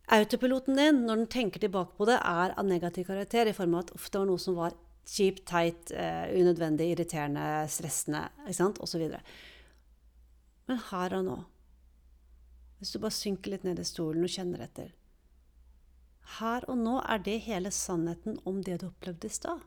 Autopiloten 0.09 0.77
din, 0.79 1.03
når 1.05 1.21
den 1.21 1.27
tenker 1.29 1.61
tilbake 1.61 1.93
på 1.97 2.07
det, 2.09 2.17
er 2.17 2.55
av 2.57 2.65
negativ 2.65 3.05
karakter 3.05 3.49
i 3.49 3.53
form 3.53 3.75
av 3.77 3.83
at 3.85 3.91
det 3.93 4.17
var 4.17 4.29
noe 4.29 4.41
som 4.41 4.57
var 4.57 4.73
kjipt, 5.09 5.43
teit, 5.49 5.91
uh, 5.93 6.25
unødvendig, 6.33 6.91
irriterende, 6.93 7.45
stressende 7.69 8.23
osv. 8.81 9.05
Men 10.69 10.81
her 10.89 11.15
og 11.17 11.25
nå, 11.27 11.37
hvis 12.79 12.93
du 12.93 13.01
bare 13.03 13.17
synker 13.17 13.53
litt 13.53 13.67
ned 13.67 13.81
i 13.81 13.85
stolen 13.85 14.25
og 14.25 14.31
kjenner 14.31 14.63
etter 14.63 14.93
Her 16.39 16.65
og 16.69 16.77
nå 16.77 16.99
er 17.01 17.21
det 17.25 17.39
hele 17.47 17.71
sannheten 17.73 18.37
om 18.49 18.61
det 18.63 18.79
du 18.81 18.87
opplevde 18.87 19.27
i 19.27 19.33
stad. 19.33 19.65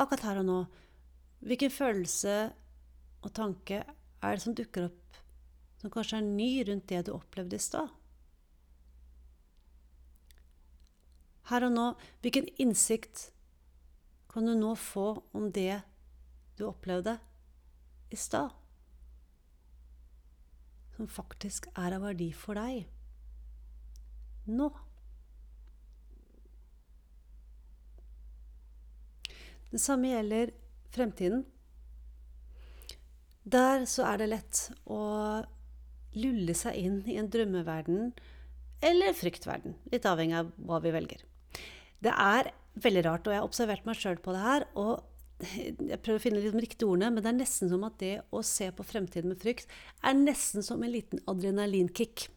Akkurat 0.00 0.24
her 0.26 0.40
og 0.40 0.48
nå, 0.48 0.58
hvilken 1.44 1.70
følelse 1.70 2.36
og 3.22 3.32
tanke 3.36 3.84
er 3.84 4.34
det 4.34 4.42
som 4.42 4.56
dukker 4.56 4.88
opp, 4.88 5.03
som 5.84 5.92
kanskje 5.92 6.16
er 6.16 6.24
ny 6.24 6.64
rundt 6.64 6.86
det 6.88 7.02
du 7.04 7.10
opplevde 7.12 7.58
i 7.58 7.60
stad? 7.60 7.90
Her 11.50 11.66
og 11.66 11.74
nå, 11.74 11.82
hvilken 12.24 12.48
innsikt 12.56 13.26
kan 14.32 14.48
du 14.48 14.54
nå 14.56 14.70
få 14.80 15.10
om 15.36 15.50
det 15.52 15.82
du 16.56 16.64
opplevde 16.70 17.18
i 18.08 18.16
stad? 18.16 18.48
Som 20.96 21.10
faktisk 21.12 21.68
er 21.76 21.98
av 21.98 22.08
verdi 22.08 22.30
for 22.32 22.56
deg 22.56 22.88
nå. 24.48 24.70
Det 29.68 29.84
samme 29.84 30.14
gjelder 30.14 30.56
fremtiden. 30.96 31.44
Der 33.44 33.84
så 33.84 34.08
er 34.08 34.24
det 34.24 34.32
lett 34.32 34.70
å 34.88 35.02
lulle 36.18 36.54
seg 36.56 36.76
inn 36.78 37.00
i 37.10 37.18
en 37.20 37.30
drømmeverden 37.32 38.12
eller 38.84 39.16
fryktverden, 39.16 39.76
litt 39.92 40.06
avhengig 40.08 40.36
av 40.42 40.52
hva 40.66 40.80
vi 40.84 40.92
velger. 40.94 41.24
Det 42.04 42.12
er 42.12 42.50
veldig 42.84 43.04
rart, 43.06 43.26
og 43.26 43.32
jeg 43.32 43.40
har 43.40 43.48
observert 43.48 43.86
meg 43.88 43.98
sjøl 43.98 44.20
på 44.22 44.34
det 44.34 44.44
her. 44.44 44.68
og 44.74 45.10
jeg 45.44 45.98
prøver 45.98 46.20
å 46.20 46.22
finne 46.22 46.40
de 46.40 46.52
riktige 46.62 46.86
ordene, 46.86 47.10
men 47.10 47.24
det 47.24 47.32
er 47.32 47.38
nesten 47.40 47.70
som 47.70 47.82
at 47.86 47.96
det 48.00 48.14
å 48.32 48.42
se 48.46 48.68
på 48.72 48.86
fremtiden 48.86 49.32
med 49.32 49.40
frykt 49.42 49.70
er 50.04 50.14
nesten 50.14 50.62
som 50.64 50.82
en 50.82 50.92
liten 50.92 51.20
adrenalinkick. 51.30 52.28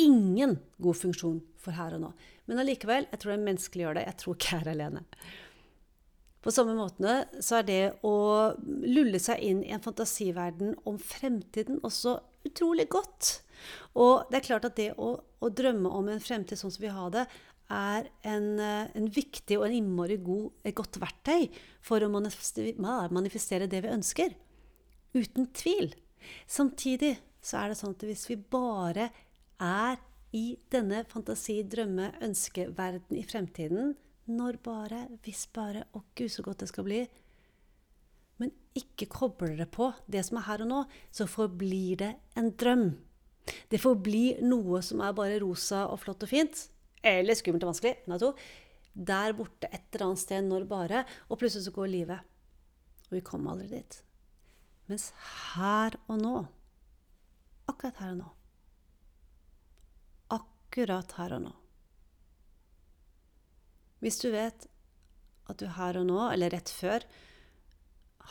ingen 0.00 0.56
god 0.82 0.98
funksjon 0.98 1.40
for 1.60 1.76
her 1.76 1.96
og 1.96 2.06
nå. 2.06 2.12
Men 2.50 2.62
allikevel, 2.62 3.08
jeg 3.10 3.22
tror 3.22 3.32
det 3.32 3.38
er 3.38 3.48
menneskelig 3.48 3.82
å 3.82 3.86
gjøre 3.86 4.00
det. 4.00 4.06
Jeg 4.08 4.20
tror 4.22 4.36
ikke 4.36 4.52
jeg 4.52 4.64
er 4.64 4.72
alene. 4.72 5.04
På 6.42 6.50
samme 6.50 6.74
måte 6.74 7.22
så 7.38 7.60
er 7.60 7.66
det 7.68 7.82
å 8.06 8.16
lulle 8.66 9.20
seg 9.22 9.42
inn 9.46 9.62
i 9.62 9.70
en 9.74 9.82
fantasiverden 9.84 10.74
om 10.88 10.98
fremtiden 10.98 11.78
også 11.86 12.16
utrolig 12.48 12.88
godt. 12.90 13.36
Og 13.94 14.26
det 14.30 14.40
er 14.40 14.48
klart 14.48 14.66
at 14.66 14.78
det 14.78 14.90
å, 14.98 15.14
å 15.22 15.50
drømme 15.54 15.92
om 15.94 16.10
en 16.10 16.22
fremtid 16.22 16.58
sånn 16.58 16.74
som 16.74 16.82
vi 16.82 16.90
har 16.90 17.12
det, 17.14 17.26
er 17.72 18.08
en, 18.28 18.48
en 18.60 19.08
viktig 19.08 19.56
og 19.56 19.68
en 19.68 19.76
innmari 19.78 20.18
god, 20.20 20.50
et 20.66 20.76
godt 20.76 20.98
verktøy 21.00 21.46
for 21.84 22.04
å 22.04 22.10
manifestere 22.12 23.70
det 23.70 23.84
vi 23.84 23.92
ønsker. 23.94 24.34
Uten 25.14 25.48
tvil. 25.56 25.92
Samtidig 26.50 27.14
så 27.42 27.62
er 27.62 27.70
det 27.72 27.78
sånn 27.80 27.94
at 27.94 28.04
hvis 28.06 28.26
vi 28.30 28.36
bare 28.36 29.08
er 29.62 30.00
i 30.36 30.56
denne 30.72 31.04
fantasi-, 31.08 31.62
drømme-, 31.68 32.12
ønskeverden 32.24 33.18
i 33.20 33.24
fremtiden 33.28 33.94
Når 34.32 34.58
bare, 34.64 35.04
hvis 35.24 35.44
bare, 35.52 35.84
å 35.92 36.02
gud, 36.16 36.30
så 36.32 36.44
godt 36.44 36.62
det 36.62 36.70
skal 36.70 36.86
bli 36.86 37.00
Men 38.40 38.52
ikke 38.78 39.10
kobler 39.12 39.56
det 39.58 39.68
på 39.74 39.90
det 40.10 40.22
som 40.26 40.38
er 40.40 40.46
her 40.48 40.64
og 40.64 40.70
nå, 40.70 40.82
så 41.14 41.28
forblir 41.30 41.98
det 42.00 42.12
en 42.38 42.50
drøm. 42.58 42.86
Det 43.70 43.80
forblir 43.82 44.40
noe 44.46 44.80
som 44.84 45.02
er 45.04 45.14
bare 45.16 45.40
rosa 45.42 45.84
og 45.90 46.00
flott 46.02 46.24
og 46.24 46.30
fint. 46.30 46.64
Eller 47.02 47.36
skummelt 47.38 47.66
og 47.66 47.72
vanskelig. 47.72 47.96
Nei, 48.08 48.18
to. 48.22 48.32
Der 48.92 49.34
borte 49.36 49.70
et 49.70 49.88
eller 49.92 50.08
annet 50.08 50.22
sted 50.22 50.46
når 50.46 50.66
bare, 50.70 51.04
og 51.28 51.40
plutselig 51.40 51.66
så 51.66 51.74
går 51.74 51.90
livet. 51.90 52.32
Og 53.08 53.18
vi 53.18 53.24
kommer 53.26 53.54
aldri 53.54 53.68
dit. 53.76 53.98
Mens 54.90 55.12
her 55.54 55.96
og 56.10 56.18
nå 56.20 56.36
Akkurat 57.70 58.00
her 58.02 58.10
og 58.10 58.18
nå. 58.18 58.30
Akkurat 60.34 61.12
her 61.16 61.36
og 61.38 61.44
nå. 61.44 61.52
Hvis 64.02 64.18
du 64.18 64.32
vet 64.34 64.66
at 65.50 65.60
du 65.60 65.68
her 65.76 65.98
og 66.00 66.08
nå, 66.08 66.18
eller 66.32 66.50
rett 66.50 66.70
før, 66.74 67.04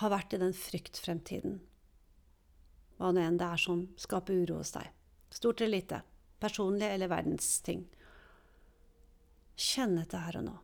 har 0.02 0.12
vært 0.12 0.36
i 0.36 0.40
den 0.42 0.56
fryktfremtiden, 0.56 1.60
hva 3.00 3.12
nå 3.16 3.24
enn 3.24 3.40
det 3.40 3.48
er 3.48 3.62
som 3.62 3.86
skaper 4.00 4.44
uro 4.44 4.60
hos 4.60 4.74
deg, 4.76 4.90
stort 5.32 5.64
eller 5.64 5.78
lite, 5.78 6.02
personlig 6.44 6.90
eller 6.90 7.12
verdensting, 7.12 7.86
kjenn 9.62 9.96
etter 10.02 10.26
her 10.26 10.42
og 10.42 10.48
nå. 10.50 10.58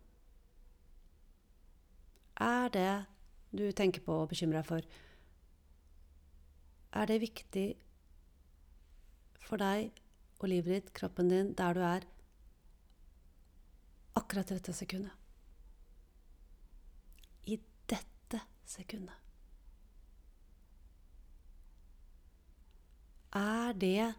Er 2.43 2.71
det 2.73 2.91
du 3.55 3.65
tenker 3.71 4.03
på 4.03 4.21
og 4.23 4.31
bekymrer 4.33 4.59
deg 4.59 4.67
for, 4.67 4.89
er 6.97 7.09
det 7.09 7.21
viktig 7.23 7.67
for 9.47 9.61
deg 9.61 9.91
og 10.41 10.49
livet 10.51 10.73
ditt, 10.73 10.93
kroppen 10.97 11.31
din, 11.31 11.55
der 11.57 11.77
du 11.77 11.83
er 11.85 12.07
akkurat 14.17 14.49
dette 14.49 14.73
sekundet. 14.73 15.13
I 17.45 17.59
dette 17.89 18.41
sekundet. 18.65 19.15
Er 23.37 23.73
det 23.77 24.13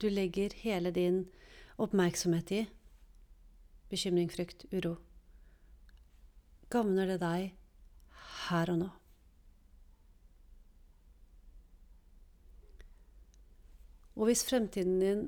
du 0.00 0.08
legger 0.08 0.54
hele 0.62 0.90
din 0.94 1.24
oppmerksomhet 1.76 2.52
i, 2.54 2.64
bekymring, 3.90 4.30
frykt, 4.32 4.64
uro, 4.72 4.96
gagner 6.72 7.12
det 7.12 7.20
deg 7.20 7.50
her 8.48 8.72
og 8.72 8.80
nå? 8.80 8.90
Og 14.14 14.30
hvis 14.30 14.44
fremtiden 14.46 15.00
din, 15.02 15.24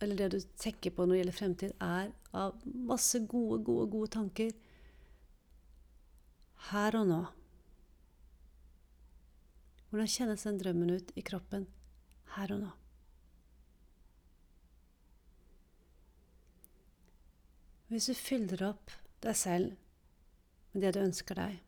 eller 0.00 0.16
det 0.16 0.28
du 0.34 0.40
tenker 0.60 0.92
på 0.92 1.06
når 1.06 1.14
det 1.14 1.20
gjelder 1.20 1.38
fremtid, 1.38 1.74
er 1.80 2.12
av 2.36 2.56
masse 2.64 3.20
gode, 3.24 3.62
gode, 3.64 3.88
gode 3.92 4.12
tanker, 4.12 4.52
her 6.70 6.98
og 6.98 7.06
nå. 7.08 7.20
Hvordan 9.90 10.10
kjennes 10.10 10.42
den 10.44 10.58
drømmen 10.60 10.96
ut 10.98 11.12
i 11.16 11.24
kroppen 11.24 11.68
her 12.34 12.52
og 12.52 12.64
nå? 12.64 12.72
Hvis 17.86 18.10
du 18.10 18.18
fyller 18.18 18.64
opp 18.66 18.90
deg 19.22 19.38
selv 19.38 19.76
med 20.74 20.82
det 20.82 20.96
du 20.96 21.04
ønsker 21.04 21.38
deg, 21.38 21.60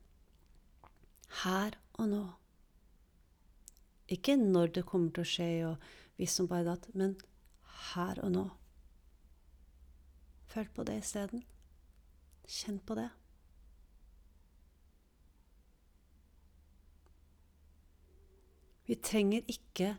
her 1.45 1.77
og 2.01 2.07
nå 2.09 2.23
Ikke 4.09 4.39
når 4.41 4.71
det 4.73 4.87
kommer 4.89 5.13
til 5.13 5.21
å 5.21 5.29
skje, 5.29 5.49
og 5.69 6.17
hvis 6.17 6.35
som 6.39 6.49
bare 6.49 6.65
datt, 6.65 6.87
men 6.97 7.13
her 7.79 8.19
og 8.25 8.33
nå. 8.35 8.45
Følg 10.49 10.71
på 10.75 10.85
det 10.89 10.99
isteden. 11.03 11.45
Kjenn 12.49 12.79
på 12.81 12.97
det. 12.99 13.09
Vi 18.89 18.97
trenger 19.05 19.45
ikke 19.53 19.93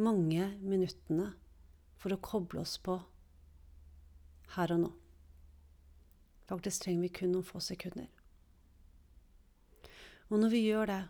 mange 0.00 0.46
minuttene 0.64 1.34
for 2.00 2.14
å 2.14 2.22
koble 2.24 2.62
oss 2.62 2.78
på 2.80 2.94
her 4.54 4.72
og 4.72 4.80
nå. 4.86 4.92
Faktisk 6.48 6.86
trenger 6.86 7.04
vi 7.04 7.10
kun 7.18 7.34
noen 7.34 7.44
få 7.44 7.60
sekunder. 7.60 8.08
Og 10.32 10.40
når 10.40 10.54
vi 10.54 10.62
gjør 10.64 10.88
det, 10.88 11.02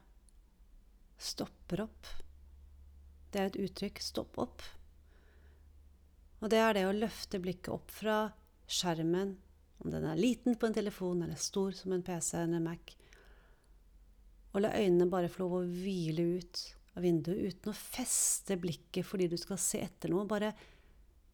stopper 1.19 1.85
opp 1.89 2.11
Det 3.31 3.41
er 3.41 3.49
et 3.51 3.57
uttrykk 3.61 3.99
'stopp 4.01 4.39
opp'. 4.41 4.78
Og 6.39 6.51
det 6.53 6.61
er 6.63 6.77
det 6.77 6.87
å 6.87 6.95
løfte 6.95 7.41
blikket 7.43 7.73
opp 7.75 7.91
fra 7.95 8.21
skjermen, 8.69 9.35
om 9.79 9.93
den 9.93 10.07
er 10.11 10.19
liten 10.19 10.57
på 10.59 10.69
en 10.69 10.75
telefon 10.75 11.23
eller 11.23 11.39
stor 11.39 11.75
som 11.75 11.95
en 11.95 12.03
PC 12.05 12.37
eller 12.39 12.59
en 12.59 12.67
Mac, 12.67 12.95
og 14.55 14.63
la 14.65 14.73
øynene 14.75 15.11
bare 15.11 15.31
få 15.31 15.45
lov 15.45 15.59
å 15.59 15.67
hvile 15.67 16.25
ut 16.39 16.63
av 16.97 17.05
vinduet 17.05 17.53
uten 17.53 17.71
å 17.71 17.77
feste 17.79 18.57
blikket 18.59 19.07
fordi 19.07 19.29
du 19.31 19.37
skal 19.39 19.61
se 19.61 19.81
etter 19.85 20.11
noe. 20.11 20.27
Bare, 20.27 20.51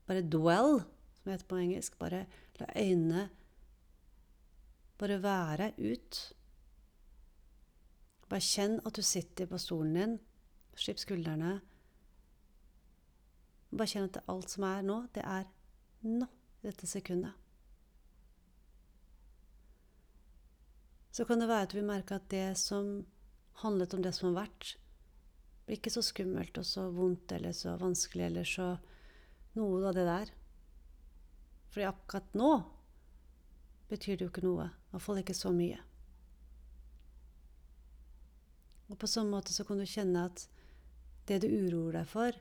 bare 0.09 0.25
dwell, 0.27 0.81
som 1.15 1.29
det 1.29 1.37
heter 1.37 1.49
på 1.49 1.61
engelsk. 1.63 1.97
Bare 2.01 2.25
la 2.61 2.69
øynene 2.75 3.29
bare 5.01 5.21
være 5.23 5.71
ut. 5.79 6.21
Bare 8.29 8.45
kjenn 8.45 8.81
at 8.85 8.97
du 8.97 9.03
sitter 9.05 9.49
på 9.51 9.61
stolen 9.63 9.97
din. 9.99 10.19
Slipp 10.79 11.01
skuldrene. 11.03 11.59
Bare 13.75 13.90
kjenn 13.90 14.07
at 14.07 14.21
alt 14.31 14.52
som 14.52 14.66
er 14.69 14.85
nå, 14.87 15.00
det 15.14 15.25
er 15.26 15.49
nå, 16.07 16.28
dette 16.62 16.87
sekundet. 16.87 17.35
Så 21.14 21.26
kan 21.26 21.43
det 21.43 21.50
være 21.50 21.69
at 21.69 21.75
vi 21.75 21.83
merker 21.87 22.19
at 22.19 22.31
det 22.31 22.57
som 22.59 23.04
handlet 23.62 23.95
om 23.95 24.02
det 24.02 24.14
som 24.16 24.31
har 24.31 24.45
vært, 24.45 24.75
blir 25.64 25.78
ikke 25.78 25.93
så 25.95 26.02
skummelt 26.04 26.59
og 26.59 26.66
så 26.66 26.88
vondt 26.93 27.33
eller 27.37 27.54
så 27.57 27.76
vanskelig 27.81 28.25
eller 28.26 28.49
så 28.49 28.66
noe 29.54 29.85
av 29.88 29.95
det 29.97 30.07
der. 30.09 30.33
Fordi 31.71 31.87
akkurat 31.88 32.35
nå 32.38 32.50
betyr 33.90 34.19
det 34.19 34.26
jo 34.26 34.33
ikke 34.33 34.47
noe. 34.47 34.69
Iallfall 34.93 35.23
ikke 35.23 35.37
så 35.38 35.52
mye. 35.54 35.78
Og 38.90 38.99
på 39.00 39.09
sånn 39.11 39.31
måte 39.33 39.54
så 39.54 39.64
kan 39.66 39.81
du 39.81 39.87
kjenne 39.88 40.26
at 40.28 40.45
det 41.31 41.40
du 41.43 41.49
uroer 41.49 42.00
deg 42.00 42.11
for 42.11 42.37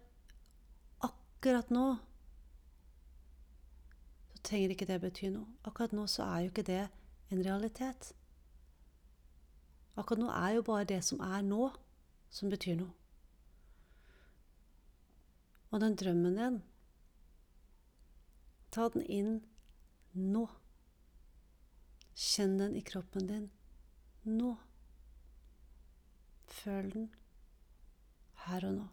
akkurat 1.43 1.69
nå, 1.69 1.97
så 4.31 4.38
trenger 4.47 4.71
ikke 4.71 4.85
det 4.88 4.95
bety 5.03 5.27
noe. 5.33 5.57
Akkurat 5.67 5.91
nå 5.91 6.05
så 6.07 6.23
er 6.23 6.45
jo 6.45 6.51
ikke 6.53 6.63
det 6.69 6.83
en 7.35 7.41
realitet. 7.43 8.13
Akkurat 10.00 10.21
nå 10.21 10.29
er 10.31 10.53
jo 10.55 10.63
bare 10.69 10.88
det 10.88 11.01
som 11.03 11.19
er 11.19 11.43
nå, 11.43 11.67
som 12.31 12.53
betyr 12.53 12.79
noe. 12.79 12.95
Og 15.75 15.84
den 15.84 15.99
drømmen 15.99 16.39
din, 16.39 16.62
ta 18.71 18.88
den 18.95 19.03
inn 19.03 19.36
nå. 20.15 20.47
Kjenn 22.15 22.56
den 22.63 22.79
i 22.79 22.88
kroppen 22.88 23.27
din 23.27 23.49
nå. 24.23 24.56
Føl 26.63 26.93
den 26.95 27.10
her 28.47 28.71
og 28.71 28.77
nå. 28.79 28.91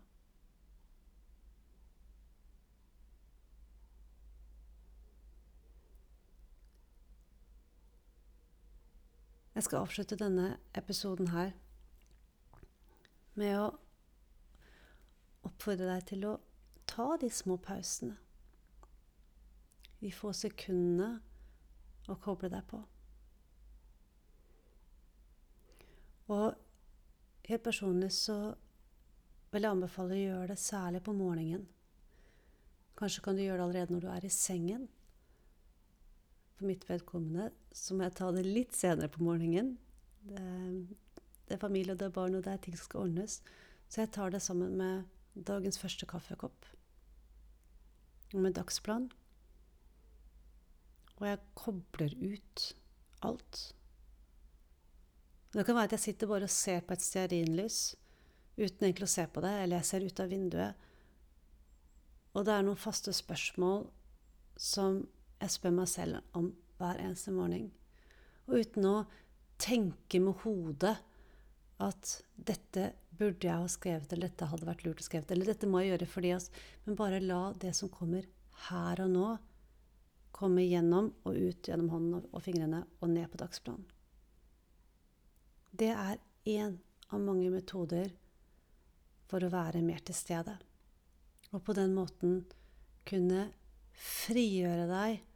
Jeg 9.54 9.66
skal 9.66 9.82
avslutte 9.82 10.18
denne 10.18 10.52
episoden 10.78 11.32
her 11.34 11.50
med 13.40 13.56
å 13.58 13.66
oppfordre 15.48 15.88
deg 15.88 16.06
til 16.12 16.26
å 16.28 16.36
ta 16.90 17.16
de 17.20 17.30
små 17.32 17.56
pausene. 17.62 18.16
De 20.00 20.12
få 20.14 20.32
sekundene 20.36 21.18
å 22.10 22.16
koble 22.22 22.50
deg 22.52 22.64
på. 22.70 22.80
Og 26.30 26.54
helt 27.50 27.66
personlig 27.66 28.12
så 28.14 28.38
vil 29.50 29.66
jeg 29.66 29.74
anbefale 29.74 30.14
å 30.14 30.22
gjøre 30.22 30.48
det 30.52 30.62
særlig 30.62 31.02
på 31.02 31.14
morgenen. 31.16 31.66
Kanskje 32.98 33.24
kan 33.24 33.36
du 33.36 33.42
gjøre 33.42 33.58
det 33.58 33.66
allerede 33.66 33.94
når 33.96 34.04
du 34.04 34.10
er 34.14 34.26
i 34.26 34.32
sengen. 34.32 34.86
For 36.60 36.68
mitt 36.68 36.82
vedkommende 36.84 37.46
så 37.72 37.94
må 37.96 38.04
jeg 38.04 38.18
ta 38.18 38.26
det 38.36 38.42
litt 38.44 38.74
senere 38.76 39.08
på 39.08 39.22
morgenen. 39.24 39.78
Det, 40.28 40.42
det 41.48 41.54
er 41.56 41.60
familie, 41.62 41.94
og 41.94 42.02
det 42.02 42.10
er 42.10 42.12
barn, 42.12 42.34
og 42.36 42.42
det 42.44 42.52
er 42.52 42.58
ting 42.60 42.74
som 42.76 42.84
skal 42.84 43.06
ordnes. 43.06 43.38
Så 43.88 44.02
jeg 44.02 44.10
tar 44.12 44.34
det 44.34 44.42
sammen 44.44 44.74
med 44.76 45.06
dagens 45.48 45.80
første 45.80 46.04
kaffekopp 46.04 46.68
og 48.34 48.42
med 48.44 48.58
dagsplan. 48.58 49.06
Og 51.16 51.24
jeg 51.30 51.40
kobler 51.56 52.12
ut 52.20 52.64
alt. 53.24 53.62
Det 55.56 55.64
kan 55.64 55.78
være 55.78 55.88
at 55.88 55.96
jeg 55.96 56.04
sitter 56.04 56.28
bare 56.28 56.44
og 56.44 56.52
ser 56.52 56.84
på 56.84 56.92
et 56.92 57.06
stearinlys 57.06 57.80
uten 58.60 58.84
egentlig 58.84 59.08
å 59.08 59.14
se 59.14 59.24
på 59.32 59.40
det, 59.40 59.54
eller 59.62 59.80
jeg 59.80 59.88
ser 59.88 60.04
ut 60.04 60.20
av 60.20 60.28
vinduet. 60.28 60.84
Og 62.36 62.44
det 62.44 62.52
er 62.52 62.68
noen 62.68 62.84
faste 62.84 63.16
spørsmål 63.16 63.88
som 64.60 65.00
jeg 65.40 65.54
spør 65.54 65.74
meg 65.74 65.88
selv 65.90 66.20
om 66.36 66.50
hver 66.80 67.00
eneste 67.00 67.32
morgen. 67.34 67.70
Og 68.48 68.60
uten 68.60 68.88
å 68.88 68.96
tenke 69.60 70.20
med 70.22 70.40
hodet 70.44 70.96
at 71.80 72.16
dette 72.36 72.90
burde 73.20 73.48
jeg 73.48 73.62
ha 73.62 73.68
skrevet, 73.68 74.12
eller 74.12 74.28
dette 74.30 74.48
hadde 74.48 74.68
vært 74.68 74.84
lurt 74.86 75.00
å 75.02 75.06
skrevet, 75.06 75.30
eller 75.32 75.48
dette 75.48 75.68
må 75.68 75.82
jeg 75.82 75.94
gjøre 75.94 76.08
fordi 76.08 76.34
altså, 76.36 76.52
Men 76.84 76.98
bare 76.98 77.20
la 77.24 77.40
det 77.60 77.72
som 77.76 77.92
kommer 77.92 78.28
her 78.68 79.00
og 79.04 79.10
nå, 79.12 79.28
komme 80.32 80.64
gjennom 80.64 81.10
og 81.28 81.36
ut 81.36 81.68
gjennom 81.68 81.90
hånden 81.92 82.28
og 82.30 82.44
fingrene 82.44 82.84
og 83.00 83.10
ned 83.12 83.28
på 83.32 83.40
dagsplanen. 83.40 83.84
Det 85.70 85.90
er 85.92 86.20
én 86.48 86.78
av 87.12 87.20
mange 87.20 87.50
metoder 87.52 88.12
for 89.30 89.44
å 89.44 89.52
være 89.52 89.82
mer 89.84 90.00
til 90.04 90.16
stede. 90.16 90.56
Og 91.52 91.62
på 91.66 91.74
den 91.76 91.92
måten 91.94 92.40
kunne 93.08 93.50
frigjøre 94.00 94.86
deg 94.90 95.29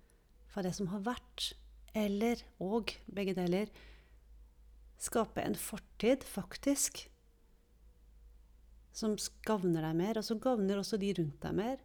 fra 0.55 0.63
det 0.63 0.71
som 0.77 0.93
har 0.93 1.03
vært, 1.03 1.51
eller 1.99 2.39
og 2.63 2.95
begge 3.11 3.35
deler 3.35 3.73
skape 5.03 5.43
en 5.43 5.57
fortid, 5.59 6.23
faktisk, 6.25 7.03
som 8.95 9.17
gagner 9.47 9.83
deg 9.83 9.99
mer, 9.99 10.21
og 10.21 10.27
som 10.27 10.41
gagner 10.41 10.79
også 10.81 11.01
de 11.03 11.11
rundt 11.19 11.43
deg 11.43 11.57
mer. 11.59 11.83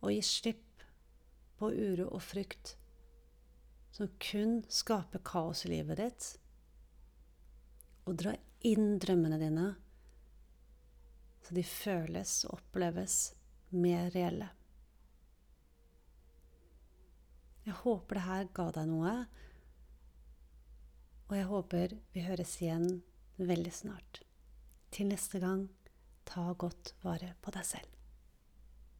Og 0.00 0.14
gi 0.14 0.22
slipp 0.24 0.84
på 1.60 1.70
uro 1.74 2.08
og 2.08 2.22
frykt 2.22 2.76
som 3.92 4.10
kun 4.22 4.60
skaper 4.70 5.20
kaos 5.26 5.64
i 5.66 5.72
livet 5.72 5.98
ditt. 6.00 6.28
Og 8.06 8.16
dra 8.20 8.34
inn 8.64 8.96
drømmene 9.02 9.40
dine, 9.40 9.72
så 11.44 11.56
de 11.56 11.64
føles 11.66 12.40
og 12.48 12.60
oppleves 12.60 13.18
mer 13.74 14.08
reelle. 14.14 14.48
Jeg 17.68 17.76
håper 17.82 18.16
det 18.16 18.24
her 18.24 18.46
ga 18.56 18.64
deg 18.72 18.86
noe, 18.88 19.10
og 21.28 21.34
jeg 21.36 21.48
håper 21.50 21.92
vi 22.14 22.22
høres 22.24 22.54
igjen 22.62 22.86
veldig 23.36 23.72
snart. 23.76 24.22
Til 24.88 25.10
neste 25.10 25.36
gang, 25.42 25.66
ta 26.24 26.46
godt 26.56 26.94
vare 27.02 27.34
på 27.44 27.52
deg 27.52 27.66
selv. 27.68 27.97